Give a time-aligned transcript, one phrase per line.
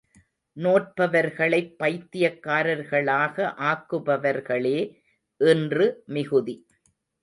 [0.57, 3.53] நோற்பவர்களைப் பைத்தியக்காரர்களாக
[3.63, 4.77] ஆக்குபவர்களே
[5.41, 6.55] இன்று மிகுதி.